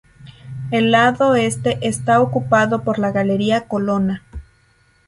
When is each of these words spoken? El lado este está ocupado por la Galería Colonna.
El 0.71 0.89
lado 0.89 1.35
este 1.35 1.77
está 1.87 2.21
ocupado 2.21 2.81
por 2.83 2.97
la 2.97 3.11
Galería 3.11 3.67
Colonna. 3.67 4.23